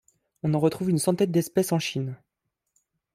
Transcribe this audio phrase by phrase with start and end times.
[0.41, 2.17] On en retrouve une centaine d'espèces en Chine.